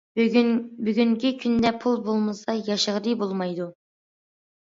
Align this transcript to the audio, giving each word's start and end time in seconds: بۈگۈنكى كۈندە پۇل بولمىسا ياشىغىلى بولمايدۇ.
بۈگۈنكى 0.85 1.31
كۈندە 1.43 1.71
پۇل 1.83 1.99
بولمىسا 2.07 2.55
ياشىغىلى 2.71 3.13
بولمايدۇ. 3.19 3.67